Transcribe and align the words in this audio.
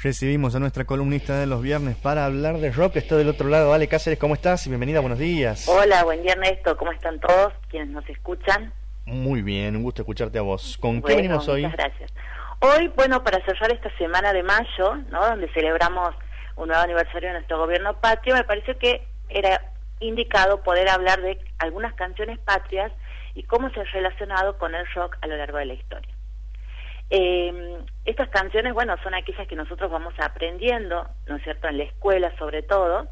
Recibimos 0.00 0.54
a 0.54 0.60
nuestra 0.60 0.84
columnista 0.84 1.40
de 1.40 1.46
los 1.46 1.60
viernes 1.60 1.96
para 1.96 2.24
hablar 2.24 2.58
de 2.58 2.70
rock. 2.70 2.96
Está 2.96 3.16
del 3.16 3.28
otro 3.28 3.48
lado. 3.48 3.72
Ale 3.72 3.88
Cáceres, 3.88 4.16
¿cómo 4.16 4.34
estás? 4.34 4.64
Y 4.66 4.70
bienvenida, 4.70 5.00
buenos 5.00 5.18
días. 5.18 5.66
Hola, 5.68 6.04
buen 6.04 6.22
día 6.22 6.34
Ernesto. 6.34 6.76
¿Cómo 6.76 6.92
están 6.92 7.18
todos 7.18 7.52
quienes 7.68 7.88
nos 7.88 8.08
escuchan? 8.08 8.72
Muy 9.06 9.42
bien, 9.42 9.74
un 9.74 9.82
gusto 9.82 10.02
escucharte 10.02 10.38
a 10.38 10.42
vos. 10.42 10.78
¿Con 10.78 11.02
qué 11.02 11.16
venimos 11.16 11.48
hoy? 11.48 11.62
Muchas 11.62 11.78
gracias. 11.78 12.12
Hoy, 12.60 12.92
bueno, 12.94 13.24
para 13.24 13.44
cerrar 13.44 13.72
esta 13.72 13.90
semana 13.98 14.32
de 14.32 14.44
mayo, 14.44 14.94
¿no? 15.10 15.26
donde 15.26 15.48
celebramos 15.52 16.14
un 16.54 16.68
nuevo 16.68 16.82
aniversario 16.82 17.30
de 17.30 17.34
nuestro 17.34 17.58
gobierno 17.58 18.00
patrio, 18.00 18.36
me 18.36 18.44
pareció 18.44 18.78
que 18.78 19.04
era 19.28 19.72
indicado 19.98 20.62
poder 20.62 20.88
hablar 20.90 21.20
de 21.22 21.40
algunas 21.58 21.94
canciones 21.94 22.38
patrias 22.38 22.92
y 23.34 23.42
cómo 23.42 23.68
se 23.70 23.80
ha 23.80 23.84
relacionado 23.84 24.58
con 24.58 24.76
el 24.76 24.86
rock 24.94 25.16
a 25.22 25.26
lo 25.26 25.36
largo 25.36 25.58
de 25.58 25.66
la 25.66 25.74
historia. 25.74 26.17
Eh, 27.10 27.78
estas 28.04 28.28
canciones, 28.28 28.74
bueno, 28.74 28.96
son 29.02 29.14
aquellas 29.14 29.46
que 29.48 29.56
nosotros 29.56 29.90
vamos 29.90 30.14
aprendiendo, 30.18 31.06
¿no 31.26 31.36
es 31.36 31.42
cierto?, 31.42 31.68
en 31.68 31.78
la 31.78 31.84
escuela 31.84 32.36
sobre 32.38 32.62
todo. 32.62 33.08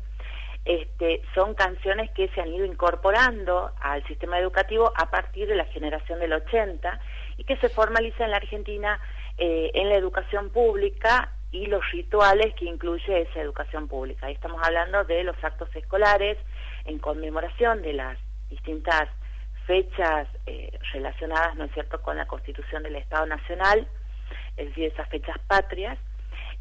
Este, 0.64 1.22
son 1.32 1.54
canciones 1.54 2.10
que 2.10 2.28
se 2.28 2.40
han 2.40 2.52
ido 2.52 2.64
incorporando 2.64 3.70
al 3.80 4.04
sistema 4.08 4.38
educativo 4.38 4.92
a 4.96 5.10
partir 5.10 5.46
de 5.46 5.54
la 5.54 5.64
generación 5.66 6.18
del 6.18 6.32
80 6.32 6.98
y 7.36 7.44
que 7.44 7.56
se 7.58 7.68
formalizan 7.68 8.24
en 8.24 8.30
la 8.32 8.38
Argentina 8.38 9.00
eh, 9.38 9.70
en 9.74 9.90
la 9.90 9.94
educación 9.94 10.50
pública 10.50 11.32
y 11.52 11.66
los 11.66 11.88
rituales 11.92 12.54
que 12.54 12.64
incluye 12.64 13.22
esa 13.22 13.40
educación 13.40 13.86
pública. 13.86 14.26
Ahí 14.26 14.34
estamos 14.34 14.60
hablando 14.64 15.04
de 15.04 15.22
los 15.22 15.36
actos 15.44 15.68
escolares 15.76 16.36
en 16.84 16.98
conmemoración 16.98 17.82
de 17.82 17.92
las 17.92 18.18
distintas 18.50 19.08
fechas 19.66 20.26
eh, 20.46 20.76
relacionadas, 20.92 21.54
¿no 21.56 21.64
es 21.64 21.72
cierto?, 21.72 22.00
con 22.02 22.16
la 22.16 22.26
constitución 22.26 22.82
del 22.82 22.96
Estado 22.96 23.26
Nacional, 23.26 23.86
es 24.56 24.68
decir, 24.68 24.84
esas 24.84 25.08
fechas 25.08 25.38
patrias, 25.46 25.98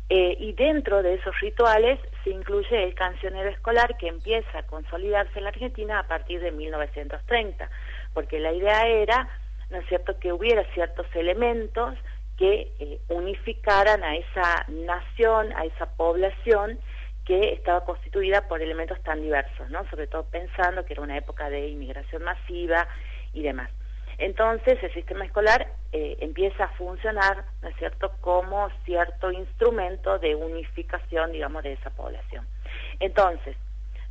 eh, 0.08 0.38
y 0.40 0.54
dentro 0.54 1.02
de 1.02 1.16
esos 1.16 1.40
rituales 1.40 2.00
se 2.24 2.30
incluye 2.30 2.84
el 2.84 2.94
cancionero 2.94 3.50
escolar 3.50 3.98
que 3.98 4.08
empieza 4.08 4.60
a 4.60 4.64
consolidarse 4.64 5.40
en 5.40 5.46
la 5.46 5.50
Argentina 5.50 6.00
a 6.00 6.08
partir 6.08 6.40
de 6.42 6.52
1930, 6.52 7.70
porque 8.14 8.40
la 8.40 8.54
idea 8.54 8.88
era, 8.88 9.28
¿no 9.72 9.78
es 9.78 9.88
cierto?, 9.88 10.20
que 10.20 10.32
hubiera 10.32 10.64
ciertos 10.74 11.08
elementos 11.16 11.96
que 12.38 12.72
eh, 12.80 13.00
unificaran 13.10 14.04
a 14.04 14.16
esa 14.16 14.66
nación, 14.68 15.52
a 15.56 15.66
esa 15.66 15.88
población 15.96 16.80
que 17.26 17.54
estaba 17.54 17.84
constituida 17.84 18.48
por 18.48 18.62
elementos 18.62 19.02
tan 19.02 19.22
diversos, 19.22 19.70
¿no? 19.72 19.90
Sobre 19.90 20.06
todo 20.06 20.26
pensando 20.26 20.86
que 20.86 20.94
era 20.94 21.02
una 21.02 21.18
época 21.18 21.50
de 21.50 21.70
inmigración 21.70 22.24
masiva 22.24 22.88
y 23.34 23.42
demás. 23.42 23.72
Entonces 24.18 24.82
el 24.82 24.94
sistema 24.94 25.26
escolar 25.26 25.68
eh, 25.92 26.18
empieza 26.20 26.66
a 26.66 26.70
funcionar, 26.70 27.46
¿no 27.62 27.70
es 27.70 27.76
cierto?, 27.78 28.12
como 28.22 28.70
cierto 28.86 29.32
instrumento 29.32 30.20
de 30.20 30.36
unificación, 30.36 31.32
digamos, 31.32 31.64
de 31.64 31.74
esa 31.74 31.90
población. 31.90 32.48
Entonces, 33.00 33.56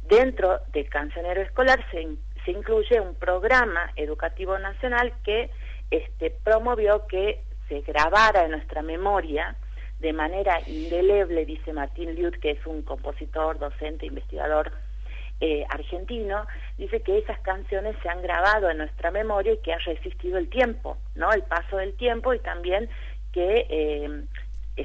dentro 0.02 0.60
del 0.72 0.88
cancionero 0.88 1.40
escolar 1.40 1.84
se, 1.90 2.02
incluye 2.50 3.00
un 3.00 3.14
programa 3.14 3.90
educativo 3.96 4.58
nacional 4.58 5.14
que 5.24 5.50
este, 5.90 6.30
promovió 6.30 7.06
que 7.06 7.42
se 7.68 7.80
grabara 7.80 8.44
en 8.44 8.50
nuestra 8.50 8.82
memoria 8.82 9.56
de 10.00 10.12
manera 10.12 10.60
indeleble, 10.66 11.46
dice 11.46 11.72
Martín 11.72 12.14
Liut, 12.14 12.36
que 12.36 12.50
es 12.50 12.66
un 12.66 12.82
compositor, 12.82 13.58
docente, 13.58 14.04
investigador 14.04 14.72
eh, 15.40 15.64
argentino, 15.68 16.46
dice 16.78 17.00
que 17.02 17.18
esas 17.18 17.38
canciones 17.40 17.96
se 18.02 18.08
han 18.08 18.22
grabado 18.22 18.70
en 18.70 18.78
nuestra 18.78 19.10
memoria 19.10 19.52
y 19.52 19.58
que 19.58 19.72
ha 19.72 19.78
resistido 19.78 20.38
el 20.38 20.48
tiempo, 20.48 20.96
¿no? 21.14 21.32
El 21.32 21.42
paso 21.42 21.76
del 21.76 21.94
tiempo 21.94 22.32
y 22.34 22.38
también 22.38 22.88
que 23.32 23.66
eh, 23.68 24.24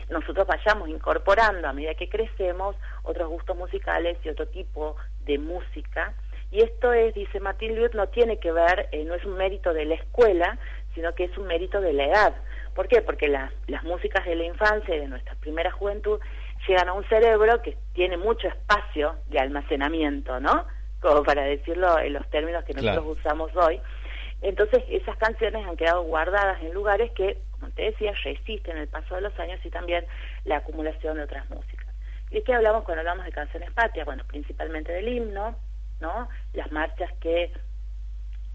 nosotros 0.09 0.47
vayamos 0.47 0.89
incorporando 0.89 1.67
a 1.67 1.73
medida 1.73 1.94
que 1.94 2.09
crecemos 2.09 2.75
otros 3.03 3.30
gustos 3.30 3.58
musicales 3.58 4.17
y 4.23 4.30
otro 4.30 4.47
tipo 4.47 4.95
de 5.25 5.38
música. 5.38 6.14
Y 6.52 6.61
esto 6.61 6.94
es, 6.94 7.14
dice 7.14 7.39
Liut, 7.61 7.94
no 7.94 8.08
tiene 8.08 8.39
que 8.39 8.52
ver, 8.52 8.89
eh, 8.92 9.04
no 9.04 9.14
es 9.14 9.23
un 9.26 9.38
mérito 9.38 9.73
de 9.73 9.86
la 9.86 9.95
escuela, 9.95 10.58
sino 10.95 11.14
que 11.14 11.26
es 11.26 11.38
un 11.38 11.45
mérito 11.45 11.80
de 11.80 11.93
la 11.93 12.05
edad. 12.05 12.33
¿Por 12.73 12.88
qué? 12.88 13.02
Porque 13.02 13.27
las 13.27 13.83
músicas 13.83 14.26
de 14.26 14.36
la 14.36 14.45
infancia 14.45 14.95
y 14.95 14.99
de 14.99 15.08
nuestra 15.08 15.36
primera 15.36 15.71
juventud 15.71 16.20
llegan 16.67 16.89
a 16.89 16.93
un 16.93 17.08
cerebro 17.08 17.61
que 17.61 17.77
tiene 17.93 18.17
mucho 18.17 18.47
espacio 18.47 19.15
de 19.27 19.39
almacenamiento, 19.39 20.39
¿no? 20.39 20.65
Como 21.02 21.23
para 21.23 21.43
decirlo 21.43 21.99
en 21.99 22.14
los 22.14 22.30
términos 22.30 22.64
que 22.65 22.73
nosotros 22.73 23.17
usamos 23.17 23.55
hoy. 23.55 23.81
Entonces, 24.42 24.83
esas 24.89 25.17
canciones 25.17 25.65
han 25.65 25.75
quedado 25.75 26.03
guardadas 26.03 26.61
en 26.61 26.73
lugares 26.73 27.11
que, 27.11 27.37
como 27.52 27.71
te 27.71 27.83
decía, 27.83 28.14
resisten 28.23 28.77
el 28.77 28.87
paso 28.87 29.15
de 29.15 29.21
los 29.21 29.37
años 29.39 29.59
y 29.64 29.70
también 29.70 30.05
la 30.45 30.58
acumulación 30.58 31.17
de 31.17 31.23
otras 31.23 31.49
músicas. 31.49 31.87
¿Y 32.31 32.36
de 32.36 32.43
qué 32.43 32.53
hablamos 32.53 32.83
cuando 32.83 33.02
hablamos 33.02 33.26
de 33.26 33.31
canciones 33.31 33.71
patrias? 33.71 34.05
Bueno, 34.05 34.23
principalmente 34.27 34.91
del 34.91 35.08
himno, 35.08 35.55
¿no? 35.99 36.30
Las 36.53 36.71
marchas 36.71 37.11
que 37.20 37.52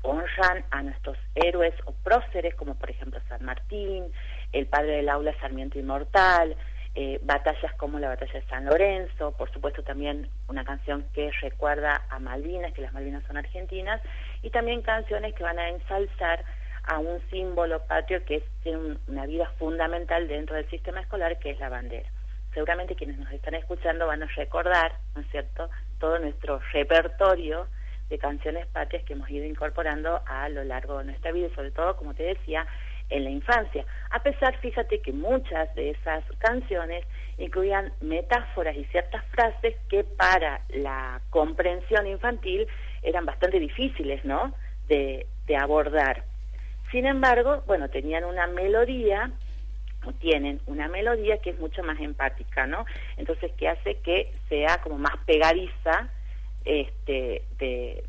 honran 0.03 0.65
a 0.71 0.83
nuestros 0.83 1.17
héroes 1.35 1.75
o 1.87 1.93
próceres, 1.93 2.55
como 2.55 2.75
por 2.77 2.91
ejemplo 2.91 3.21
San 3.29 3.45
Martín, 3.45 4.05
el 4.53 4.67
padre 4.67 4.97
del 4.97 5.09
aula 5.09 5.35
Sarmiento 5.41 5.79
Inmortal, 5.79 6.57
eh, 6.97 7.19
batallas 7.23 7.75
como 7.75 7.99
la 7.99 8.09
batalla 8.09 8.35
de 8.35 8.47
San 8.47 8.67
Lorenzo, 8.67 9.33
por 9.37 9.51
supuesto 9.53 9.83
también 9.83 10.29
una 10.49 10.65
canción 10.65 11.05
que 11.13 11.31
recuerda 11.43 12.03
a 12.09 12.19
Malvinas, 12.21 12.73
que 12.73 12.83
las 12.83 12.93
Malvinas 12.93 13.25
son 13.27 13.37
argentinas, 13.37 14.01
y 14.43 14.51
también 14.51 14.83
canciones 14.83 15.35
que 15.35 15.43
van 15.43 15.59
a 15.59 15.71
ensalzar 15.71 16.45
a 16.85 16.99
un 16.99 17.21
símbolo 17.31 17.85
patrio 17.87 18.25
que 18.25 18.45
tiene 18.63 18.97
una 19.09 19.27
vida 19.27 19.51
fundamental 19.59 20.29
dentro 20.29 20.55
del 20.55 20.69
sistema 20.71 21.01
escolar, 21.01 21.39
que 21.39 21.51
es 21.51 21.59
la 21.59 21.69
bandera. 21.69 22.09
Seguramente 22.53 22.95
quienes 22.95 23.19
nos 23.19 23.33
están 23.33 23.55
escuchando 23.55 24.07
van 24.07 24.23
a 24.23 24.27
recordar, 24.27 24.93
¿no 25.15 25.23
es 25.23 25.31
cierto?, 25.31 25.69
todo 25.99 26.19
nuestro 26.19 26.61
repertorio 26.73 27.67
de 28.09 28.19
canciones 28.19 28.67
patrias 28.69 29.03
que 29.05 29.15
hemos 29.15 29.29
ido 29.31 29.45
incorporando 29.45 30.21
a 30.27 30.49
lo 30.49 30.63
largo 30.63 30.99
de 30.99 31.07
nuestra 31.07 31.33
vida 31.33 31.49
sobre 31.55 31.71
todo, 31.71 31.97
como 31.97 32.15
te 32.15 32.23
decía, 32.23 32.67
en 33.15 33.25
la 33.25 33.31
infancia. 33.31 33.85
A 34.11 34.23
pesar, 34.23 34.59
fíjate 34.59 35.01
que 35.01 35.13
muchas 35.13 35.73
de 35.77 35.91
esas 35.91 36.25
canciones 36.39 37.05
incluían 37.39 37.93
metáforas 38.01 38.77
y 38.77 38.85
ciertas 38.87 39.25
frases 39.27 39.77
que 39.89 40.03
para 40.03 40.61
la 40.71 41.21
comprensión 41.31 42.07
infantil 42.09 42.67
eran 43.03 43.25
bastante 43.25 43.61
difíciles, 43.61 44.25
¿no? 44.25 44.53
De, 44.89 45.27
abordar. 45.57 46.25
Sin 46.91 47.07
embargo, 47.07 47.63
bueno, 47.67 47.89
tenían 47.89 48.25
una 48.25 48.47
melodía 48.49 49.31
o 50.05 50.13
tienen 50.15 50.61
una 50.67 50.89
melodía 50.89 51.39
que 51.39 51.51
es 51.51 51.59
mucho 51.59 51.83
más 51.85 52.01
empática, 52.01 52.67
¿no? 52.67 52.85
Entonces, 53.17 53.53
que 53.53 53.69
hace 53.69 53.99
que 54.01 54.33
sea 54.49 54.79
como 54.83 54.99
más 54.99 55.17
pegadiza 55.27 56.09
este, 56.65 57.43
de, 57.59 58.05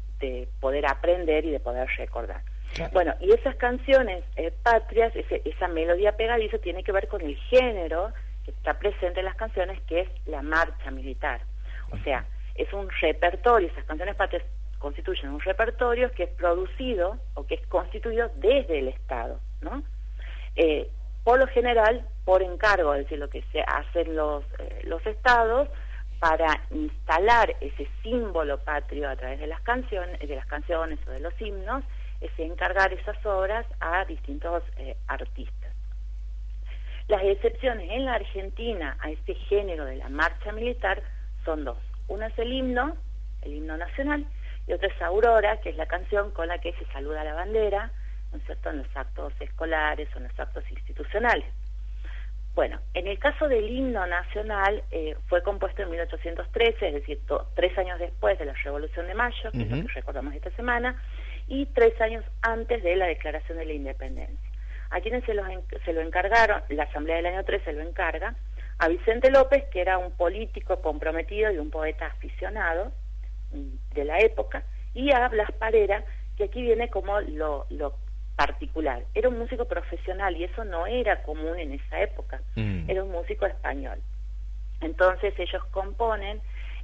poder 0.59 0.87
aprender 0.87 1.45
y 1.45 1.51
de 1.51 1.59
poder 1.59 1.87
recordar. 1.97 2.41
Bueno, 2.91 3.13
y 3.21 3.31
esas 3.31 3.55
canciones 3.55 4.23
eh, 4.35 4.51
patrias, 4.63 5.13
esa 5.15 5.67
melodía 5.67 6.17
pegadiza 6.17 6.57
tiene 6.57 6.83
que 6.83 6.91
ver 6.91 7.07
con 7.07 7.21
el 7.21 7.35
género 7.35 8.11
que 8.43 8.51
está 8.51 8.77
presente 8.77 9.19
en 9.19 9.25
las 9.25 9.35
canciones, 9.35 9.81
que 9.83 10.01
es 10.01 10.09
la 10.25 10.41
marcha 10.41 10.91
militar. 10.91 11.41
O 11.91 11.97
sea, 11.97 12.25
es 12.55 12.71
un 12.73 12.89
repertorio, 13.01 13.69
esas 13.69 13.85
canciones 13.85 14.15
patrias 14.15 14.43
constituyen 14.79 15.31
un 15.31 15.39
repertorio 15.39 16.11
que 16.11 16.23
es 16.23 16.29
producido 16.31 17.17
o 17.33 17.45
que 17.45 17.55
es 17.55 17.67
constituido 17.67 18.29
desde 18.35 18.79
el 18.79 18.89
Estado, 18.89 19.39
¿no? 19.61 19.83
Eh, 20.55 20.89
por 21.23 21.39
lo 21.39 21.47
general, 21.47 22.07
por 22.23 22.43
encargo, 22.43 22.93
es 22.93 23.03
decir, 23.03 23.17
lo 23.17 23.29
que 23.29 23.41
se 23.51 23.61
hacen 23.61 24.15
los, 24.15 24.43
eh, 24.59 24.81
los 24.83 25.03
estados 25.05 25.69
para 26.19 26.61
instalar 26.71 27.55
ese 27.61 27.87
símbolo 28.03 28.59
patrio 28.59 29.09
a 29.09 29.15
través 29.15 29.39
de 29.39 29.47
las 29.47 29.61
canciones, 29.61 30.19
de 30.19 30.35
las 30.35 30.45
canciones 30.45 30.99
o 31.07 31.11
de 31.11 31.19
los 31.19 31.33
himnos, 31.41 31.83
es 32.21 32.31
encargar 32.37 32.93
esas 32.93 33.23
obras 33.25 33.65
a 33.79 34.05
distintos 34.05 34.63
eh, 34.77 34.95
artistas. 35.07 35.73
Las 37.07 37.23
excepciones 37.23 37.89
en 37.91 38.05
la 38.05 38.15
Argentina 38.15 38.97
a 38.99 39.11
este 39.11 39.35
género 39.35 39.85
de 39.85 39.97
la 39.97 40.09
marcha 40.09 40.51
militar 40.51 41.03
son 41.43 41.63
dos. 41.63 41.77
Una 42.07 42.27
es 42.27 42.39
el 42.39 42.51
himno, 42.51 42.97
el 43.43 43.53
himno 43.53 43.77
nacional, 43.77 44.25
y 44.67 44.73
otra 44.73 44.87
es 44.87 45.01
Aurora, 45.01 45.61
que 45.61 45.69
es 45.69 45.77
la 45.77 45.85
canción 45.85 46.31
con 46.31 46.47
la 46.47 46.57
que 46.59 46.73
se 46.73 46.85
saluda 46.85 47.23
la 47.23 47.35
bandera, 47.35 47.91
¿no 48.31 48.39
es 48.39 48.45
cierto?, 48.45 48.71
en 48.71 48.79
los 48.79 48.87
actos 48.95 49.33
escolares 49.39 50.09
o 50.15 50.17
en 50.17 50.23
los 50.23 50.39
actos 50.39 50.63
institucionales. 50.71 51.45
Bueno, 52.55 52.79
en 52.93 53.07
el 53.07 53.19
caso 53.19 53.49
del 53.49 53.69
himno 53.69 54.07
nacional 54.07 54.81
eh, 54.89 55.15
fue 55.27 55.43
compuesto 55.43 55.83
en 55.83 55.91
1813, 55.91 56.87
es 56.87 56.93
decir, 56.93 57.19
tres 57.53 57.77
años 57.77 57.99
después 57.99 58.39
de 58.39 58.45
la 58.45 58.53
Revolución 58.53 59.07
de 59.07 59.13
Mayo, 59.13 59.51
que 59.51 59.61
es 59.61 59.69
lo 59.69 59.85
que 59.85 59.93
recordamos 59.93 60.33
esta 60.33 60.51
semana, 60.51 60.95
y 61.47 61.65
tres 61.67 61.99
años 62.01 62.23
antes 62.41 62.83
de 62.83 62.95
la 62.95 63.07
Declaración 63.07 63.57
de 63.57 63.65
la 63.65 63.73
Independencia. 63.73 64.49
A 64.89 65.01
quienes 65.01 65.23
se 65.25 65.33
lo, 65.33 65.43
se 65.83 65.93
lo 65.93 66.01
encargaron, 66.01 66.61
la 66.69 66.83
Asamblea 66.83 67.17
del 67.17 67.25
año 67.27 67.43
3 67.43 67.63
se 67.63 67.73
lo 67.73 67.81
encarga, 67.81 68.35
a 68.77 68.87
Vicente 68.87 69.31
López, 69.31 69.65
que 69.71 69.81
era 69.81 69.97
un 69.97 70.11
político 70.11 70.81
comprometido 70.81 71.51
y 71.51 71.57
un 71.57 71.69
poeta 71.69 72.07
aficionado 72.07 72.91
mm, 73.51 73.93
de 73.93 74.05
la 74.05 74.19
época, 74.19 74.63
y 74.93 75.11
a 75.11 75.27
Blas 75.29 75.51
Parera, 75.53 76.03
que 76.37 76.45
aquí 76.45 76.61
viene 76.61 76.89
como 76.89 77.19
lo, 77.21 77.65
lo 77.69 77.95
particular. 78.35 79.03
Era 79.13 79.29
un 79.29 79.39
músico 79.39 79.65
profesional 79.65 80.35
y 80.35 80.43
eso 80.43 80.65
no 80.65 80.87
era 80.87 81.23
común 81.23 81.57
en 81.57 81.73
esa 81.73 82.01
época. 82.01 82.41
Mm. 82.55 82.89
Era 82.89 83.03
un 83.03 83.11
músico 83.11 83.45
español. 83.45 83.99
Entonces 84.81 85.33
ellos 85.37 85.63
componen 85.71 86.41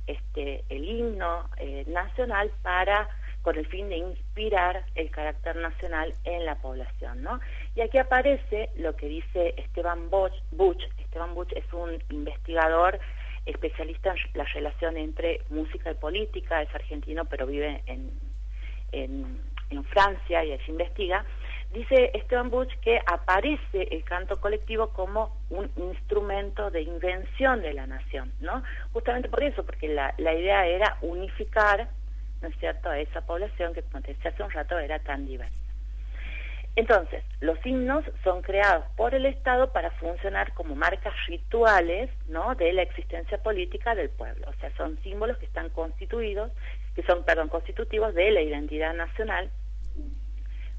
este, 0.08 0.64
el 0.70 0.86
himno 0.86 1.50
eh, 1.58 1.84
nacional 1.88 2.52
para 2.62 3.10
con 3.42 3.58
el 3.58 3.66
fin 3.68 3.90
de 3.90 3.98
inspirar 3.98 4.86
el 4.96 5.10
carácter 5.10 5.56
nacional 5.56 6.14
en 6.24 6.46
la 6.46 6.56
población, 6.56 7.24
¿no? 7.24 7.40
Y 7.76 7.82
aquí 7.82 7.98
aparece 7.98 8.70
lo 8.78 8.96
que 8.96 9.08
dice 9.08 9.56
Esteban 9.58 10.10
Buch. 10.10 10.34
Esteban 11.00 11.34
Buch 11.34 11.52
es 11.54 11.66
un 11.74 12.02
investigador 12.10 13.00
especialista 13.46 14.12
en 14.12 14.18
la 14.36 14.44
relación 14.46 14.98
entre 14.98 15.42
música 15.50 15.92
y 15.92 15.96
política, 15.96 16.62
es 16.62 16.74
argentino 16.76 17.26
pero 17.26 17.48
vive 17.48 17.82
en, 17.88 18.12
en, 18.92 19.42
en 19.72 19.84
Francia 19.86 20.44
y 20.44 20.52
allí 20.52 20.64
investiga. 20.68 21.26
Dice 21.74 22.12
Esteban 22.14 22.50
Buch 22.50 22.70
que 22.82 23.00
aparece 23.06 23.88
el 23.92 24.04
canto 24.04 24.40
colectivo 24.40 24.90
como 24.90 25.38
un 25.50 25.72
instrumento 25.78 26.70
de 26.70 26.82
invención 26.82 27.62
de 27.62 27.74
la 27.74 27.88
nación, 27.88 28.32
¿no? 28.42 28.62
Justamente 28.92 29.30
por 29.30 29.42
eso, 29.42 29.66
porque 29.66 29.88
la, 29.88 30.14
la 30.18 30.34
idea 30.34 30.68
era 30.68 30.98
unificar 31.02 31.90
¿no 32.42 32.48
es 32.48 32.58
cierto?, 32.58 32.90
a 32.90 33.00
esa 33.00 33.22
población 33.22 33.74
que, 33.74 33.84
como 33.84 34.02
te 34.02 34.14
decía 34.14 34.32
hace 34.32 34.44
un 34.44 34.52
rato, 34.52 34.78
era 34.80 35.00
tan 35.00 35.26
diversa. 35.26 35.58
Entonces, 36.76 37.24
los 37.42 37.64
himnos 37.66 38.06
son 38.24 38.42
creados 38.42 38.86
por 38.96 39.14
el 39.14 39.26
Estado 39.26 39.74
para 39.74 39.92
funcionar 39.92 40.54
como 40.54 40.74
marcas 40.74 41.14
rituales, 41.28 42.10
¿no?, 42.28 42.56
de 42.56 42.72
la 42.72 42.84
existencia 42.84 43.38
política 43.44 43.94
del 43.94 44.10
pueblo. 44.10 44.48
O 44.50 44.54
sea, 44.54 44.74
son 44.78 44.98
símbolos 45.04 45.38
que 45.38 45.46
están 45.46 45.70
constituidos, 45.70 46.52
que 46.96 47.04
son, 47.04 47.26
perdón, 47.26 47.50
constitutivos 47.50 48.14
de 48.14 48.32
la 48.32 48.42
identidad 48.42 48.94
nacional 48.94 49.50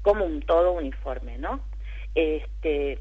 como 0.01 0.25
un 0.25 0.41
todo 0.41 0.73
uniforme, 0.73 1.37
¿no? 1.37 1.61
Este, 2.15 2.99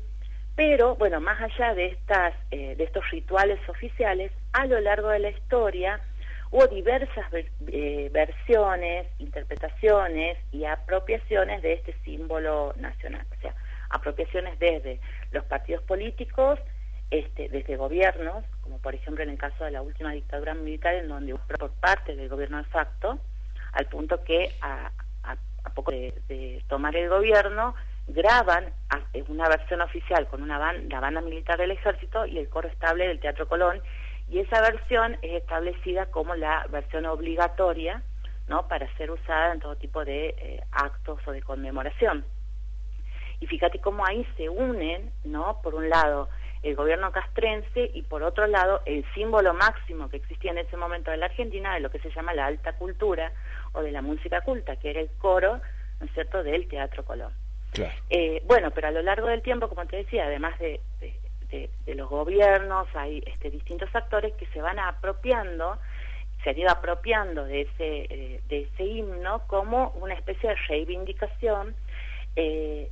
pero, 0.55 0.97
bueno, 0.97 1.21
más 1.21 1.41
allá 1.41 1.75
de, 1.75 1.87
estas, 1.87 2.35
eh, 2.51 2.77
de 2.77 2.85
estos 2.85 3.09
rituales 3.11 3.59
oficiales, 3.69 4.33
a 4.53 4.67
lo 4.67 4.79
largo 4.81 5.09
de 5.09 5.19
la 5.19 5.31
historia, 5.31 6.01
Hubo 6.53 6.67
diversas 6.67 7.25
eh, 7.69 8.11
versiones, 8.13 9.07
interpretaciones 9.19 10.37
y 10.53 10.67
apropiaciones 10.67 11.63
de 11.63 11.73
este 11.73 11.95
símbolo 12.05 12.75
nacional, 12.77 13.27
o 13.35 13.41
sea, 13.41 13.55
apropiaciones 13.89 14.59
desde 14.59 15.01
los 15.31 15.47
partidos 15.47 15.83
políticos, 15.85 16.61
este, 17.11 17.49
desde 17.49 17.77
gobiernos, 17.77 18.45
como 18.61 18.77
por 18.81 18.95
ejemplo 18.95 19.25
en 19.25 19.31
el 19.31 19.39
caso 19.39 19.65
de 19.65 19.71
la 19.71 19.81
última 19.81 20.13
dictadura 20.13 20.53
militar, 20.53 20.95
en 20.95 21.09
donde 21.09 21.35
por 21.35 21.71
parte 21.73 22.15
del 22.17 22.29
gobierno 22.29 22.59
de 22.59 22.65
facto, 22.65 23.19
al 23.73 23.87
punto 23.87 24.23
que 24.23 24.51
a, 24.61 24.93
poco 25.75 25.91
de, 25.91 26.63
tomar 26.69 26.95
el 26.97 27.09
gobierno, 27.09 27.75
graban 28.09 28.75
una 29.29 29.49
versión 29.49 29.81
oficial 29.81 30.27
con 30.27 30.43
una 30.43 30.59
la 30.59 31.01
banda 31.01 31.23
militar 31.23 31.59
del 31.59 31.71
ejército 31.71 32.27
y 32.27 32.37
el 32.37 32.51
coro 32.51 32.69
estable 32.69 33.09
del 33.09 33.21
Teatro 33.21 33.49
Colón 33.49 33.81
y 34.33 34.39
esa 34.39 34.63
versión 34.63 35.19
es 35.21 35.43
establecida 35.43 36.07
como 36.07 36.35
la 36.35 36.67
versión 36.71 37.05
obligatoria 37.05 38.03
¿no? 38.49 38.67
para 38.67 38.91
ser 38.97 39.11
usada 39.11 39.53
en 39.53 39.61
todo 39.61 39.77
tipo 39.77 40.07
de 40.07 40.29
eh, 40.29 40.65
actos 40.73 41.21
o 41.27 41.33
de 41.33 41.43
conmemoración. 41.43 42.25
Y 43.41 43.47
fíjate 43.47 43.79
cómo 43.81 44.07
ahí 44.07 44.27
se 44.39 44.49
unen, 44.49 45.13
¿no? 45.25 45.61
por 45.63 45.75
un 45.75 45.91
lado, 45.91 46.31
el 46.63 46.75
gobierno 46.75 47.13
castrense 47.13 47.91
y 47.93 48.03
por 48.03 48.23
otro 48.23 48.47
lado 48.47 48.81
el 48.87 49.05
símbolo 49.13 49.53
máximo 49.53 50.09
que 50.09 50.17
existía 50.17 50.53
en 50.53 50.59
ese 50.59 50.79
momento 50.79 51.11
de 51.11 51.19
la 51.19 51.27
Argentina 51.27 51.75
de 51.75 51.81
lo 51.81 51.91
que 51.91 51.99
se 51.99 52.11
llama 52.11 52.33
la 52.33 52.47
alta 52.47 52.73
cultura 52.73 53.33
o 53.73 53.83
de 53.83 53.93
la 53.93 54.01
música 54.01 54.41
culta, 54.41 54.77
que 54.77 54.91
era 54.91 55.01
el 55.01 55.11
coro, 55.19 55.61
¿no 56.01 56.07
es 56.07 56.13
cierto?, 56.15 56.43
del 56.43 56.69
Teatro 56.69 57.05
Colón. 57.05 57.35
Eh, 58.09 58.43
bueno, 58.47 58.71
pero 58.71 58.89
a 58.89 58.93
lo 58.93 59.03
largo 59.03 59.27
del 59.27 59.43
tiempo, 59.43 59.69
como 59.69 59.87
te 59.87 59.97
decía, 59.97 60.25
además 60.25 60.59
de 60.59 60.81
de, 61.01 61.15
los 61.87 62.09
gobiernos, 62.09 62.89
hay 62.95 63.23
este, 63.27 63.51
distintos 63.51 63.95
actores 63.95 64.35
que 64.35 64.47
se 64.47 64.61
van 64.61 64.79
apropiando, 64.79 65.79
se 66.43 66.51
han 66.51 66.59
ido 66.59 66.71
apropiando 66.71 67.45
de 67.45 67.63
ese, 67.63 68.07
eh, 68.11 68.41
de 68.49 68.63
ese 68.63 68.85
himno 68.85 69.47
como 69.47 69.91
una 70.01 70.15
especie 70.15 70.51
de 70.51 70.57
reivindicación 70.69 71.75
eh, 72.37 72.91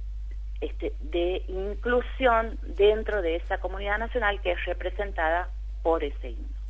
este, 0.61 0.93
de 1.01 1.43
inclusión 1.49 2.59
dentro 2.63 3.23
de 3.23 3.37
esa 3.37 3.59
comunidad 3.59 3.99
nacional 3.99 4.41
que 4.43 4.53
es 4.53 4.65
representada 4.67 5.49
por 5.83 6.05
ese 6.05 6.31
himno. 6.31 6.61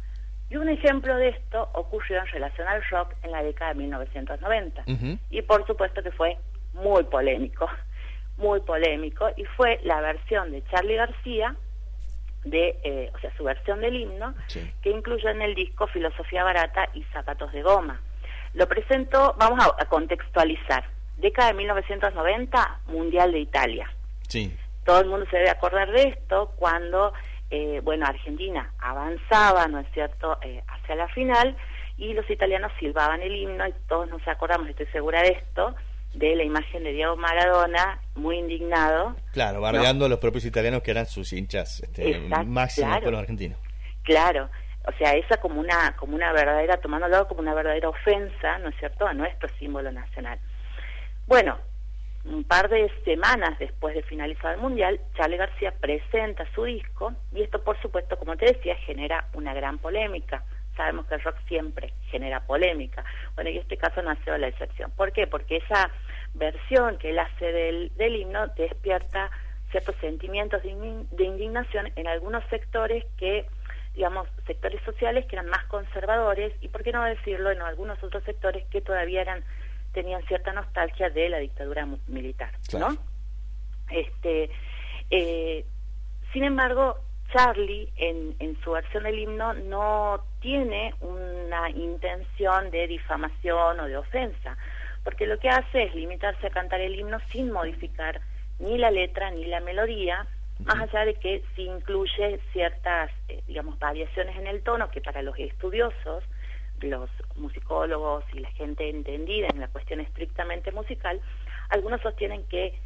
Y 0.48 0.56
un 0.56 0.68
ejemplo 0.68 1.16
de 1.16 1.28
esto 1.28 1.68
ocurrió 1.74 2.18
en 2.18 2.26
relación 2.26 2.66
al 2.66 2.82
rock 2.90 3.14
en 3.22 3.30
la 3.30 3.42
década 3.42 3.72
de 3.72 3.78
1990. 3.78 4.84
Y 5.30 5.42
por 5.42 5.64
supuesto 5.66 6.02
que 6.02 6.10
fue 6.10 6.36
muy 6.74 7.04
polémico, 7.04 7.68
muy 8.36 8.60
polémico, 8.60 9.28
y 9.36 9.44
fue 9.44 9.78
la 9.84 10.00
versión 10.00 10.50
de 10.50 10.64
Charlie 10.64 10.96
García 10.96 11.54
de, 12.44 12.78
eh, 12.82 13.10
o 13.14 13.18
sea, 13.18 13.34
su 13.36 13.44
versión 13.44 13.80
del 13.80 13.96
himno, 13.96 14.34
que 14.82 14.90
incluye 14.90 15.30
en 15.30 15.42
el 15.42 15.54
disco 15.54 15.86
Filosofía 15.88 16.44
Barata 16.44 16.88
y 16.94 17.02
Zapatos 17.04 17.52
de 17.52 17.62
Goma. 17.62 18.00
Lo 18.54 18.66
presento, 18.66 19.34
vamos 19.38 19.64
a, 19.78 19.84
contextualizar. 19.86 20.84
Década 21.18 21.48
de 21.48 21.54
1990, 21.54 22.80
Mundial 22.86 23.32
de 23.32 23.40
Italia. 23.40 23.92
Sí. 24.28 24.56
Todo 24.84 25.00
el 25.00 25.06
mundo 25.06 25.26
se 25.30 25.36
debe 25.36 25.50
acordar 25.50 25.90
de 25.92 26.02
esto 26.08 26.52
cuando, 26.56 27.12
eh, 27.50 27.80
bueno, 27.84 28.06
Argentina 28.06 28.72
avanzaba, 28.78 29.66
¿no 29.68 29.78
es 29.80 29.86
cierto?, 29.92 30.38
eh, 30.42 30.62
hacia 30.66 30.96
la 30.96 31.08
final 31.08 31.56
y 31.98 32.14
los 32.14 32.28
italianos 32.30 32.72
silbaban 32.80 33.20
el 33.20 33.36
himno 33.36 33.66
y 33.68 33.74
todos 33.86 34.08
nos 34.08 34.26
acordamos, 34.26 34.68
estoy 34.68 34.86
segura 34.86 35.20
de 35.22 35.28
esto, 35.28 35.74
de 36.14 36.34
la 36.34 36.44
imagen 36.44 36.84
de 36.84 36.92
Diego 36.92 37.16
Maradona, 37.16 38.00
muy 38.14 38.38
indignado. 38.38 39.16
Claro, 39.32 39.60
bardeando 39.60 40.06
a 40.06 40.08
los 40.08 40.18
propios 40.18 40.44
italianos 40.44 40.82
que 40.82 40.90
eran 40.90 41.06
sus 41.06 41.32
hinchas 41.32 41.80
este, 41.80 42.18
máximos 42.46 43.00
con 43.00 43.12
los 43.12 43.20
argentinos. 43.20 43.58
Claro, 44.02 44.48
o 44.86 44.92
sea, 44.98 45.14
esa 45.14 45.36
como 45.36 45.60
una, 45.60 45.94
como 45.96 46.14
una 46.14 46.32
verdadera, 46.32 46.78
tomándolo 46.78 47.28
como 47.28 47.40
una 47.40 47.54
verdadera 47.54 47.88
ofensa, 47.88 48.58
¿no 48.58 48.70
es 48.70 48.76
cierto?, 48.78 49.06
a 49.06 49.14
nuestro 49.14 49.48
símbolo 49.58 49.92
nacional. 49.92 50.38
Bueno, 51.26 51.58
un 52.24 52.44
par 52.44 52.68
de 52.68 52.90
semanas 53.04 53.58
después 53.58 53.94
de 53.94 54.02
finalizar 54.02 54.54
el 54.54 54.60
Mundial, 54.60 55.00
Charlie 55.16 55.36
García 55.36 55.72
presenta 55.80 56.44
su 56.54 56.64
disco 56.64 57.12
y 57.32 57.42
esto, 57.42 57.62
por 57.62 57.80
supuesto, 57.80 58.18
como 58.18 58.36
te 58.36 58.46
decía, 58.46 58.74
genera 58.76 59.26
una 59.34 59.54
gran 59.54 59.78
polémica 59.78 60.42
sabemos 60.80 61.06
que 61.06 61.16
el 61.16 61.20
rock 61.20 61.36
siempre 61.46 61.92
genera 62.10 62.40
polémica. 62.40 63.04
Bueno, 63.34 63.50
y 63.50 63.58
este 63.58 63.76
caso 63.76 64.00
no 64.00 64.10
ha 64.10 64.16
sido 64.24 64.38
la 64.38 64.48
excepción. 64.48 64.90
¿Por 64.92 65.12
qué? 65.12 65.26
Porque 65.26 65.58
esa 65.58 65.90
versión 66.32 66.96
que 66.96 67.10
él 67.10 67.18
hace 67.18 67.52
del, 67.52 67.92
del 67.96 68.16
himno 68.16 68.46
despierta 68.48 69.30
ciertos 69.70 69.94
sentimientos 70.00 70.62
de, 70.62 70.70
indignación 71.24 71.92
en 71.96 72.06
algunos 72.06 72.42
sectores 72.48 73.04
que 73.18 73.46
digamos, 73.94 74.26
sectores 74.46 74.80
sociales 74.84 75.26
que 75.26 75.36
eran 75.36 75.50
más 75.50 75.64
conservadores 75.66 76.54
y, 76.62 76.68
por 76.68 76.82
qué 76.82 76.92
no 76.92 77.04
decirlo, 77.04 77.50
en 77.50 77.60
algunos 77.60 78.02
otros 78.02 78.24
sectores 78.24 78.64
que 78.68 78.80
todavía 78.80 79.20
eran 79.20 79.44
tenían 79.92 80.22
cierta 80.28 80.52
nostalgia 80.52 81.10
de 81.10 81.28
la 81.28 81.38
dictadura 81.38 81.86
militar, 82.06 82.52
¿no? 82.78 82.96
Este, 83.90 84.48
eh, 85.10 85.66
sin 86.32 86.44
embargo, 86.44 87.00
Charlie 87.32 87.92
en, 87.96 88.34
en 88.38 88.60
su 88.62 88.72
versión 88.72 89.04
del 89.04 89.18
himno 89.18 89.54
no 89.54 90.22
tiene 90.40 90.94
una 91.00 91.70
intención 91.70 92.70
de 92.70 92.86
difamación 92.86 93.80
o 93.80 93.86
de 93.86 93.96
ofensa, 93.96 94.56
porque 95.04 95.26
lo 95.26 95.38
que 95.38 95.48
hace 95.48 95.84
es 95.84 95.94
limitarse 95.94 96.46
a 96.46 96.50
cantar 96.50 96.80
el 96.80 96.98
himno 96.98 97.18
sin 97.30 97.50
modificar 97.50 98.20
ni 98.58 98.78
la 98.78 98.90
letra 98.90 99.30
ni 99.30 99.46
la 99.46 99.60
melodía, 99.60 100.26
más 100.64 100.80
allá 100.80 101.06
de 101.06 101.14
que 101.14 101.42
sí 101.56 101.62
incluye 101.62 102.38
ciertas, 102.52 103.10
eh, 103.28 103.42
digamos, 103.46 103.78
variaciones 103.78 104.36
en 104.36 104.46
el 104.46 104.62
tono 104.62 104.90
que 104.90 105.00
para 105.00 105.22
los 105.22 105.38
estudiosos, 105.38 106.24
los 106.80 107.08
musicólogos 107.36 108.24
y 108.34 108.40
la 108.40 108.50
gente 108.52 108.88
entendida 108.88 109.48
en 109.52 109.60
la 109.60 109.68
cuestión 109.68 110.00
estrictamente 110.00 110.72
musical, 110.72 111.20
algunos 111.70 112.00
sostienen 112.02 112.44
que 112.44 112.78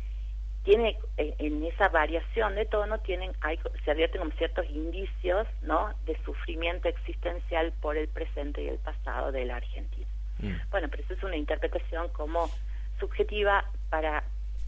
tiene 0.64 0.98
eh, 1.18 1.34
en 1.38 1.62
esa 1.62 1.88
variación 1.90 2.54
de 2.56 2.64
tono 2.64 2.98
tienen 2.98 3.32
hay, 3.42 3.58
se 3.84 3.90
advierten 3.90 4.20
como 4.20 4.32
ciertos 4.32 4.68
indicios 4.70 5.46
no 5.62 5.94
de 6.06 6.18
sufrimiento 6.24 6.88
existencial 6.88 7.72
por 7.80 7.96
el 7.96 8.08
presente 8.08 8.62
y 8.62 8.68
el 8.68 8.78
pasado 8.78 9.30
de 9.30 9.44
la 9.44 9.56
Argentina 9.56 10.06
mm. 10.40 10.70
bueno 10.70 10.88
pero 10.90 11.02
eso 11.04 11.14
es 11.14 11.22
una 11.22 11.36
interpretación 11.36 12.08
como 12.08 12.50
subjetiva 12.98 13.64
para 13.90 14.24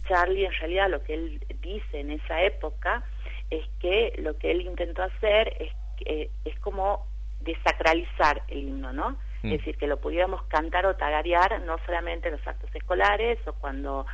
Charlie 0.06 0.44
en 0.44 0.52
realidad 0.52 0.90
lo 0.90 1.02
que 1.02 1.14
él 1.14 1.40
dice 1.60 2.00
en 2.00 2.12
esa 2.12 2.42
época 2.42 3.02
es 3.50 3.66
que 3.80 4.14
lo 4.18 4.36
que 4.38 4.50
él 4.50 4.60
intentó 4.60 5.02
hacer 5.02 5.56
es 5.58 5.72
eh, 6.04 6.30
es 6.44 6.58
como 6.60 7.06
desacralizar 7.40 8.42
el 8.48 8.68
himno 8.68 8.92
no 8.92 9.12
mm. 9.42 9.46
es 9.46 9.58
decir 9.58 9.78
que 9.78 9.86
lo 9.86 9.98
pudiéramos 9.98 10.42
cantar 10.44 10.84
o 10.84 10.94
tararear 10.96 11.62
no 11.62 11.78
solamente 11.86 12.28
en 12.28 12.36
los 12.36 12.46
actos 12.46 12.68
escolares 12.74 13.38
o 13.46 13.54
cuando 13.54 14.04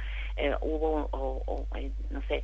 eh, 0.42 0.56
hubo, 0.60 1.08
o, 1.12 1.66
eh, 1.76 1.90
no 2.10 2.20
sé, 2.28 2.42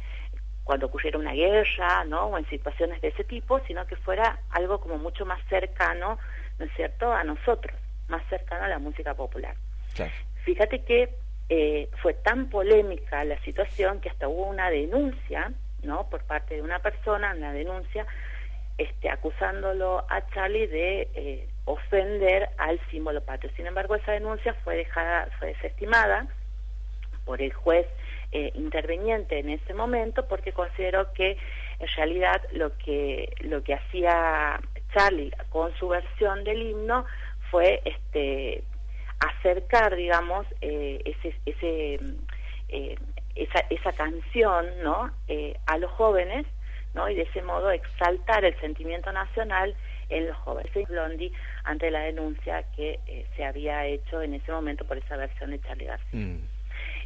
cuando 0.62 0.86
ocurriera 0.86 1.18
una 1.18 1.32
guerra, 1.32 2.04
¿no? 2.04 2.26
O 2.26 2.38
en 2.38 2.46
situaciones 2.48 3.00
de 3.00 3.08
ese 3.08 3.24
tipo, 3.24 3.58
sino 3.66 3.86
que 3.86 3.96
fuera 3.96 4.38
algo 4.50 4.80
como 4.80 4.98
mucho 4.98 5.26
más 5.26 5.40
cercano, 5.48 6.18
¿no 6.58 6.64
es 6.64 6.72
cierto?, 6.74 7.12
a 7.12 7.24
nosotros, 7.24 7.74
más 8.08 8.22
cercano 8.28 8.64
a 8.64 8.68
la 8.68 8.78
música 8.78 9.14
popular. 9.14 9.56
Fíjate 10.44 10.84
que 10.84 11.14
eh, 11.48 11.88
fue 12.02 12.14
tan 12.14 12.50
polémica 12.50 13.24
la 13.24 13.38
situación 13.40 14.00
que 14.00 14.10
hasta 14.10 14.28
hubo 14.28 14.44
una 14.44 14.70
denuncia, 14.70 15.52
¿no?, 15.82 16.08
por 16.08 16.22
parte 16.24 16.54
de 16.54 16.62
una 16.62 16.78
persona, 16.78 17.34
una 17.34 17.52
denuncia 17.52 18.06
este, 18.76 19.10
acusándolo 19.10 20.04
a 20.08 20.24
Charlie 20.32 20.68
de 20.68 21.08
eh, 21.14 21.48
ofender 21.64 22.50
al 22.58 22.78
símbolo 22.90 23.22
patrio. 23.22 23.50
Sin 23.56 23.66
embargo, 23.66 23.96
esa 23.96 24.12
denuncia 24.12 24.54
fue 24.62 24.76
dejada, 24.76 25.28
fue 25.38 25.48
desestimada 25.48 26.28
por 27.28 27.42
el 27.42 27.52
juez 27.52 27.86
eh, 28.32 28.50
interveniente 28.54 29.38
en 29.38 29.50
ese 29.50 29.74
momento 29.74 30.26
porque 30.26 30.52
consideró 30.52 31.12
que 31.12 31.36
en 31.78 31.88
realidad 31.94 32.42
lo 32.52 32.76
que 32.78 33.30
lo 33.40 33.62
que 33.62 33.74
hacía 33.74 34.58
Charlie 34.94 35.30
con 35.50 35.74
su 35.76 35.88
versión 35.88 36.42
del 36.44 36.62
himno 36.62 37.04
fue 37.50 37.82
este 37.84 38.64
acercar 39.20 39.94
digamos 39.94 40.46
eh, 40.62 41.02
ese 41.04 41.36
ese 41.44 42.00
eh, 42.70 42.96
esa, 43.34 43.60
esa 43.68 43.92
canción 43.92 44.64
no 44.82 45.10
a 45.66 45.78
los 45.78 45.90
jóvenes 45.92 46.46
no 46.94 47.10
y 47.10 47.14
de 47.14 47.22
ese 47.22 47.42
modo 47.42 47.70
exaltar 47.70 48.42
el 48.46 48.58
sentimiento 48.60 49.12
nacional 49.12 49.74
en 50.08 50.26
los 50.26 50.36
jóvenes. 50.38 50.72
Blondie 50.88 51.30
ante 51.64 51.90
la 51.90 52.00
denuncia 52.00 52.64
que 52.74 52.98
se 53.36 53.44
había 53.44 53.84
hecho 53.84 54.22
en 54.22 54.32
ese 54.32 54.50
momento 54.50 54.86
por 54.86 54.96
esa 54.96 55.18
versión 55.18 55.50
de 55.50 55.60
Charlie 55.60 55.84
García. 55.84 56.20
Mm 56.20 56.57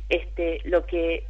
este, 0.08 0.60
lo 0.64 0.84
que 0.86 1.26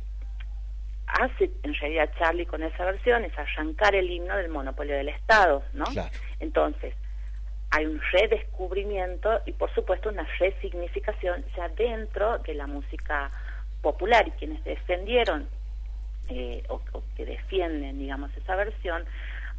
hace 1.07 1.51
en 1.63 1.75
realidad 1.75 2.11
Charlie 2.19 2.47
con 2.47 2.63
esa 2.63 2.85
versión 2.85 3.25
es 3.25 3.39
arrancar 3.39 3.95
el 3.95 4.11
himno 4.11 4.37
del 4.37 4.49
monopolio 4.49 4.97
del 4.97 5.09
Estado, 5.09 5.63
¿no? 5.73 5.85
Entonces, 6.41 6.95
hay 7.71 7.87
un 7.87 8.01
redescubrimiento 8.13 9.41
y 9.47 9.53
por 9.53 9.73
supuesto 9.75 10.09
una 10.11 10.27
resignificación 10.39 11.45
ya 11.57 11.69
dentro 11.71 12.39
de 12.39 12.55
la 12.55 12.67
música 12.67 13.31
popular 13.81 14.29
y 14.29 14.31
quienes 14.33 14.63
defendieron 14.65 15.49
eh, 16.29 16.63
o, 16.69 16.81
que 17.17 17.25
defienden, 17.25 17.99
digamos, 17.99 18.31
esa 18.37 18.57
versión, 18.57 19.05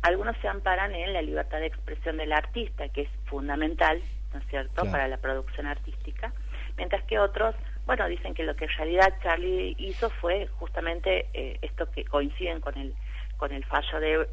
algunos 0.01 0.35
se 0.37 0.47
amparan 0.47 0.93
en 0.95 1.13
la 1.13 1.21
libertad 1.21 1.59
de 1.59 1.67
expresión 1.67 2.17
del 2.17 2.33
artista, 2.33 2.87
que 2.89 3.01
es 3.01 3.09
fundamental, 3.25 4.01
¿no 4.33 4.39
es 4.39 4.47
cierto?, 4.47 4.83
para 4.85 5.07
la 5.07 5.17
producción 5.17 5.65
artística, 5.65 6.33
mientras 6.77 7.03
que 7.03 7.19
otros 7.19 7.55
bueno, 7.85 8.07
dicen 8.07 8.33
que 8.33 8.43
lo 8.43 8.55
que 8.55 8.65
en 8.65 8.71
realidad 8.71 9.13
Charlie 9.21 9.75
hizo 9.77 10.09
fue 10.09 10.47
justamente 10.59 11.27
eh, 11.33 11.57
esto 11.61 11.89
que 11.91 12.05
coinciden 12.05 12.61
con 12.61 12.77
el 12.77 12.93
con 13.37 13.51
el 13.51 13.65
fallo 13.65 13.99
de, 13.99 14.27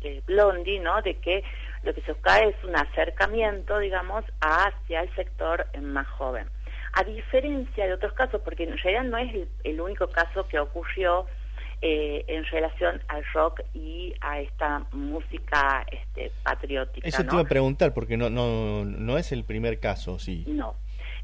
de, 0.00 0.22
Blondie, 0.26 0.80
¿no? 0.80 1.02
De 1.02 1.16
que 1.16 1.44
lo 1.82 1.92
que 1.92 2.00
se 2.02 2.12
busca 2.12 2.38
es 2.38 2.54
un 2.64 2.74
acercamiento, 2.74 3.78
digamos, 3.78 4.24
hacia 4.40 5.02
el 5.02 5.14
sector 5.14 5.66
más 5.82 6.06
joven. 6.08 6.48
A 6.94 7.04
diferencia 7.04 7.86
de 7.86 7.92
otros 7.92 8.14
casos, 8.14 8.40
porque 8.42 8.64
en 8.64 8.78
realidad 8.78 9.04
no 9.04 9.18
es 9.18 9.46
el, 9.64 9.78
único 9.78 10.08
caso 10.08 10.48
que 10.48 10.58
ocurrió 10.58 11.26
eh, 11.82 12.24
en 12.28 12.44
relación 12.46 13.02
al 13.08 13.22
rock 13.34 13.60
y 13.74 14.14
a 14.22 14.40
esta 14.40 14.86
música 14.92 15.84
este, 15.92 16.32
patriótica. 16.42 17.06
Eso 17.06 17.24
te 17.24 17.34
iba 17.34 17.42
a 17.42 17.48
preguntar, 17.48 17.92
porque 17.92 18.16
no, 18.16 18.30
no, 18.30 18.86
no 18.86 19.18
es 19.18 19.32
el 19.32 19.44
primer 19.44 19.80
caso, 19.80 20.18
sí. 20.18 20.44
No, 20.46 20.76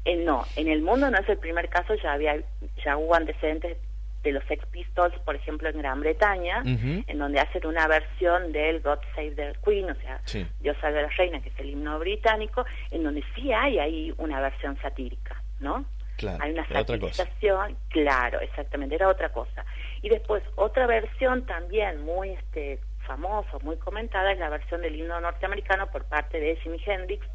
eh, 0.05 0.17
no, 0.17 0.45
en 0.55 0.67
el 0.67 0.81
mundo 0.81 1.09
no 1.09 1.17
es 1.17 1.29
el 1.29 1.37
primer 1.37 1.69
caso, 1.69 1.95
ya 1.95 2.13
había 2.13 2.35
ya 2.83 2.97
hubo 2.97 3.15
antecedentes 3.15 3.77
de 4.23 4.31
los 4.31 4.43
Sex 4.45 4.65
Pistols, 4.67 5.13
por 5.25 5.35
ejemplo, 5.35 5.69
en 5.69 5.77
Gran 5.77 5.99
Bretaña, 5.99 6.61
en 6.63 7.17
donde 7.17 7.39
hacen 7.39 7.65
una 7.67 7.87
versión 7.87 8.53
del 8.53 8.79
God 8.79 8.99
Save 9.15 9.31
the 9.31 9.53
Queen, 9.65 9.89
o 9.89 9.95
sea, 9.95 10.21
Dios 10.61 10.77
salve 10.79 10.99
a 10.99 11.03
la 11.03 11.09
reina, 11.09 11.41
que 11.41 11.49
es 11.49 11.59
el 11.59 11.71
himno 11.71 11.99
británico, 11.99 12.65
en 12.91 13.03
donde 13.03 13.23
sí 13.35 13.51
hay 13.51 13.79
ahí 13.79 14.13
una 14.17 14.39
versión 14.39 14.77
satírica, 14.81 15.41
¿no? 15.59 15.85
Claro, 16.15 16.41
hay 16.41 16.51
una 16.51 16.67
satirización, 16.67 17.75
claro, 17.89 18.39
exactamente, 18.39 18.95
era 18.95 19.09
otra 19.09 19.29
cosa. 19.29 19.65
Y 20.01 20.09
después, 20.09 20.41
otra 20.55 20.87
versión 20.87 21.45
también 21.45 22.05
muy 22.05 22.29
este 22.29 22.79
famosa, 23.05 23.57
muy 23.61 23.75
comentada, 23.77 24.31
es 24.31 24.39
la 24.39 24.49
versión 24.49 24.81
del 24.81 24.95
himno 24.95 25.19
norteamericano 25.19 25.87
por 25.91 26.05
parte 26.05 26.39
de 26.39 26.55
Jimi 26.57 26.81
Hendrix. 26.85 27.25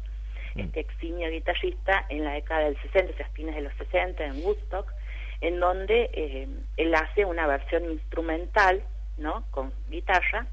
Este 0.61 0.81
eximio 0.81 1.29
guitarrista 1.29 2.05
en 2.09 2.23
la 2.23 2.33
década 2.33 2.65
del 2.65 2.79
60, 2.81 3.13
o 3.13 3.17
sea, 3.17 3.27
fines 3.29 3.55
de 3.55 3.61
los 3.61 3.73
60 3.75 4.23
en 4.23 4.43
Woodstock, 4.43 4.91
en 5.41 5.59
donde 5.59 6.09
eh, 6.13 6.47
él 6.77 6.95
hace 6.95 7.25
una 7.25 7.47
versión 7.47 7.85
instrumental, 7.85 8.83
¿no? 9.17 9.45
Con 9.51 9.73
guitarra 9.89 10.47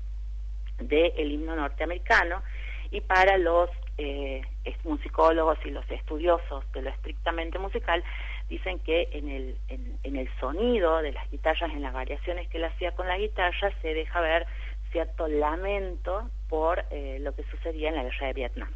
del 0.79 1.13
el 1.17 1.33
himno 1.33 1.57
norteamericano 1.57 2.43
y 2.91 3.01
para 3.01 3.39
los 3.39 3.71
eh, 3.99 4.43
musicólogos 4.85 5.59
y 5.65 5.71
los 5.71 5.89
estudiosos 5.91 6.65
de 6.73 6.83
lo 6.83 6.91
estrictamente 6.91 7.59
musical 7.59 8.05
dicen 8.49 8.79
que 8.81 9.09
en 9.13 9.29
el, 9.29 9.57
en, 9.69 10.17
el 10.17 10.29
sonido 10.39 11.03
de 11.03 11.13
las 11.13 11.29
guitarras, 11.31 11.73
en 11.73 11.83
las 11.83 11.93
variaciones 11.93 12.49
que 12.49 12.59
él 12.59 12.65
hacía 12.65 12.93
con 12.93 13.09
la 13.09 13.19
guitarra, 13.19 13.73
se 13.83 13.95
deja 13.95 14.21
ver 14.21 14.47
cierto 14.93 15.27
lamento 15.27 16.31
por 16.49 16.85
eh, 16.91 17.19
lo 17.21 17.35
que 17.35 17.43
sucedía 17.45 17.89
en 17.89 17.97
la 17.97 18.05
guerra 18.05 18.29
de 18.29 18.33
Vietnam. 18.35 18.73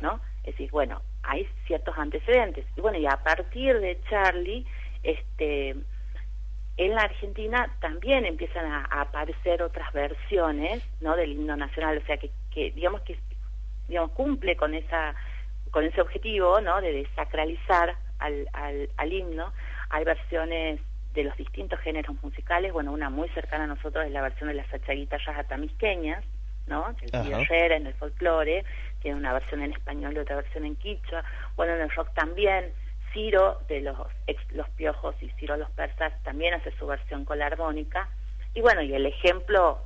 ¿no? 0.00 0.20
Es 0.44 0.54
decir, 0.54 0.70
bueno, 0.70 1.02
hay 1.22 1.48
ciertos 1.66 1.96
antecedentes. 1.98 2.66
Y 2.76 2.80
bueno, 2.80 2.98
y 2.98 3.06
a 3.06 3.16
partir 3.18 3.78
de 3.80 4.00
Charlie, 4.08 4.66
este, 5.02 5.76
en 6.76 6.94
la 6.94 7.02
Argentina 7.02 7.76
también 7.80 8.24
empiezan 8.24 8.64
a, 8.66 8.84
aparecer 9.02 9.62
otras 9.62 9.92
versiones, 9.92 10.82
¿no? 11.00 11.16
Del 11.16 11.32
himno 11.32 11.56
nacional, 11.56 11.98
o 11.98 12.06
sea, 12.06 12.16
que, 12.16 12.30
que 12.50 12.70
digamos 12.70 13.02
que 13.02 13.18
digamos, 13.88 14.12
cumple 14.12 14.56
con 14.56 14.74
esa 14.74 15.14
con 15.70 15.84
ese 15.84 16.00
objetivo, 16.00 16.60
¿no? 16.60 16.80
De 16.80 16.92
desacralizar 16.92 17.94
al, 18.18 18.48
al, 18.52 18.88
al 18.96 19.12
himno. 19.12 19.52
Hay 19.90 20.04
versiones 20.04 20.80
de 21.14 21.24
los 21.24 21.36
distintos 21.36 21.78
géneros 21.80 22.16
musicales, 22.22 22.72
bueno, 22.72 22.92
una 22.92 23.10
muy 23.10 23.28
cercana 23.30 23.64
a 23.64 23.66
nosotros 23.66 24.04
es 24.06 24.12
la 24.12 24.22
versión 24.22 24.48
de 24.48 24.54
las 24.54 24.72
achaguitas 24.72 25.20
atamisqueñas, 25.26 26.24
¿no? 26.66 26.94
El 27.00 27.72
en 27.72 27.86
el 27.86 27.94
folclore, 27.94 28.64
tiene 29.00 29.18
una 29.18 29.32
versión 29.32 29.62
en 29.62 29.72
español 29.72 30.14
y 30.14 30.18
otra 30.18 30.36
versión 30.36 30.64
en 30.64 30.76
quichua. 30.76 31.24
Bueno, 31.56 31.74
en 31.74 31.82
el 31.82 31.90
rock 31.90 32.12
también, 32.14 32.72
Ciro 33.12 33.60
de 33.68 33.80
los, 33.80 33.96
los 34.50 34.68
Piojos 34.70 35.14
y 35.20 35.28
Ciro 35.30 35.56
los 35.56 35.70
Persas 35.70 36.12
también 36.22 36.54
hace 36.54 36.72
su 36.78 36.86
versión 36.86 37.24
con 37.24 37.38
la 37.38 37.46
armónica. 37.46 38.08
Y 38.54 38.60
bueno, 38.60 38.82
y 38.82 38.94
el 38.94 39.06
ejemplo 39.06 39.80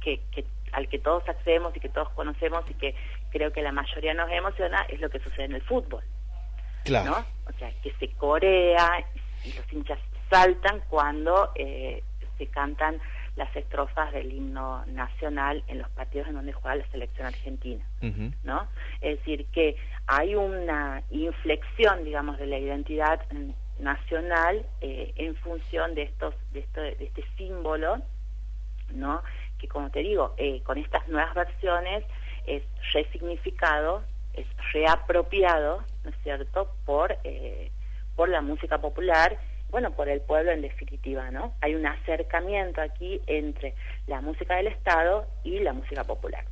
que, 0.00 0.20
que 0.32 0.44
al 0.72 0.88
que 0.88 0.98
todos 0.98 1.28
accedemos 1.28 1.76
y 1.76 1.80
que 1.80 1.88
todos 1.88 2.10
conocemos 2.10 2.64
y 2.70 2.74
que 2.74 2.94
creo 3.30 3.52
que 3.52 3.62
la 3.62 3.72
mayoría 3.72 4.14
nos 4.14 4.30
emociona 4.30 4.82
es 4.88 5.00
lo 5.00 5.10
que 5.10 5.20
sucede 5.20 5.46
en 5.46 5.54
el 5.54 5.62
fútbol. 5.62 6.02
Claro. 6.84 7.10
¿no? 7.10 7.26
O 7.48 7.58
sea, 7.58 7.70
que 7.82 7.92
se 7.98 8.08
corea 8.12 9.04
y 9.44 9.52
los 9.52 9.72
hinchas 9.72 9.98
saltan 10.30 10.80
cuando 10.88 11.52
eh, 11.56 12.02
se 12.38 12.46
cantan 12.46 13.00
las 13.40 13.56
estrofas 13.56 14.12
del 14.12 14.30
himno 14.30 14.84
nacional 14.84 15.64
en 15.66 15.78
los 15.78 15.88
partidos 15.92 16.28
en 16.28 16.34
donde 16.34 16.52
juega 16.52 16.76
la 16.76 16.86
selección 16.90 17.26
argentina, 17.26 17.82
¿no? 18.44 18.68
Es 19.00 19.18
decir, 19.18 19.46
que 19.46 19.76
hay 20.06 20.34
una 20.34 21.02
inflexión, 21.08 22.04
digamos, 22.04 22.38
de 22.38 22.46
la 22.46 22.58
identidad 22.58 23.18
nacional 23.78 24.66
eh, 24.82 25.14
en 25.16 25.34
función 25.36 25.94
de 25.94 26.02
estos, 26.02 26.34
de, 26.52 26.66
de 26.74 27.04
este 27.06 27.24
símbolo, 27.38 28.02
¿no? 28.92 29.22
Que 29.58 29.68
como 29.68 29.90
te 29.90 30.00
digo, 30.00 30.34
eh, 30.36 30.60
con 30.62 30.76
estas 30.76 31.08
nuevas 31.08 31.34
versiones 31.34 32.04
es 32.46 32.62
resignificado, 32.92 34.02
es 34.34 34.46
reapropiado, 34.74 35.82
¿no 36.04 36.10
es 36.10 36.16
cierto?, 36.22 36.74
por, 36.84 37.16
eh, 37.24 37.70
por 38.16 38.28
la 38.28 38.42
música 38.42 38.76
popular 38.76 39.38
bueno, 39.70 39.90
por 39.92 40.08
el 40.08 40.20
pueblo 40.20 40.52
en 40.52 40.62
definitiva, 40.62 41.30
¿no? 41.30 41.54
Hay 41.60 41.74
un 41.74 41.86
acercamiento 41.86 42.80
aquí 42.80 43.20
entre 43.26 43.74
la 44.06 44.20
música 44.20 44.56
del 44.56 44.68
Estado 44.68 45.26
y 45.44 45.60
la 45.60 45.72
música 45.72 46.04
popular. 46.04 46.44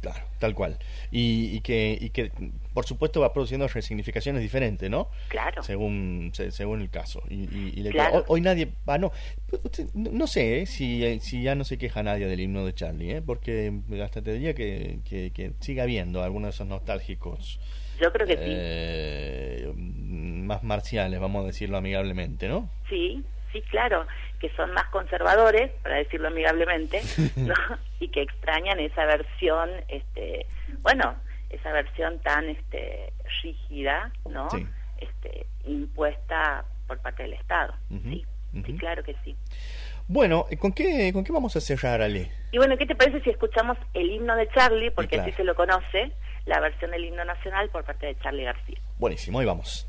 Claro, 0.00 0.20
tal 0.38 0.54
cual. 0.54 0.78
Y, 1.10 1.60
que, 1.60 1.98
y 2.00 2.10
que, 2.10 2.30
por 2.72 2.86
supuesto, 2.86 3.20
va 3.20 3.32
produciendo 3.32 3.66
resignificaciones 3.66 4.42
diferentes, 4.42 4.88
¿no? 4.88 5.08
Claro. 5.28 5.62
Según, 5.62 6.30
según 6.32 6.82
el 6.82 6.90
caso. 6.90 7.22
Y, 7.28 7.84
hoy, 8.28 8.40
nadie. 8.40 8.68
Ah, 8.86 8.98
no, 8.98 9.10
no 9.94 10.26
sé 10.26 10.60
¿eh? 10.60 10.66
si, 10.66 11.18
si 11.20 11.42
ya 11.42 11.54
no 11.54 11.64
se 11.64 11.78
queja 11.78 12.02
nadie 12.02 12.26
del 12.26 12.40
himno 12.40 12.64
de 12.64 12.74
Charlie, 12.74 13.16
¿eh? 13.16 13.22
porque 13.22 13.72
hasta 14.02 14.22
te 14.22 14.32
diría 14.34 14.54
que, 14.54 15.00
que, 15.08 15.32
que 15.32 15.52
siga 15.60 15.82
habiendo 15.82 16.22
algunos 16.22 16.48
de 16.48 16.54
esos 16.54 16.66
nostálgicos. 16.68 17.58
Yo 18.00 18.12
creo 18.12 18.26
que 18.26 18.36
sí. 18.36 18.44
Eh, 18.44 19.72
más 19.74 20.62
marciales, 20.62 21.18
vamos 21.18 21.42
a 21.42 21.46
decirlo 21.48 21.78
amigablemente, 21.78 22.48
¿no? 22.48 22.70
Sí, 22.88 23.22
sí, 23.52 23.60
claro, 23.62 24.06
que 24.40 24.50
son 24.50 24.72
más 24.72 24.86
conservadores, 24.86 25.72
para 25.82 25.96
decirlo 25.96 26.28
amigablemente, 26.28 27.02
¿no? 27.36 27.54
Y 28.00 28.08
que 28.08 28.22
extrañan 28.22 28.78
esa 28.80 29.04
versión, 29.06 29.70
este, 29.88 30.46
bueno, 30.82 31.16
esa 31.50 31.72
versión 31.72 32.18
tan 32.20 32.48
este, 32.48 33.12
rígida, 33.42 34.12
¿no? 34.28 34.48
Este, 34.98 35.46
impuesta 35.64 36.64
por 36.86 36.98
parte 37.00 37.22
del 37.24 37.34
Estado. 37.34 37.74
Sí, 37.90 38.24
sí, 38.64 38.76
claro 38.76 39.02
que 39.02 39.14
sí. 39.24 39.36
Bueno, 40.06 40.46
¿con 40.58 40.72
qué, 40.72 41.12
¿con 41.12 41.22
qué 41.22 41.32
vamos 41.32 41.54
a 41.56 41.60
cerrar, 41.60 42.00
Ale? 42.00 42.30
Y 42.50 42.56
bueno, 42.56 42.76
¿qué 42.78 42.86
te 42.86 42.94
parece 42.94 43.20
si 43.20 43.30
escuchamos 43.30 43.76
el 43.92 44.10
himno 44.10 44.34
de 44.36 44.48
Charlie? 44.48 44.90
Porque 44.90 45.20
así 45.20 45.32
se 45.32 45.44
lo 45.44 45.54
conoce, 45.54 46.12
la 46.46 46.60
versión 46.60 46.90
del 46.90 47.04
himno 47.04 47.24
nacional 47.24 47.68
por 47.68 47.84
parte 47.84 48.06
de 48.06 48.18
Charlie 48.20 48.44
García. 48.44 48.80
Buenísimo, 48.98 49.38
ahí 49.38 49.46
vamos. 49.46 49.86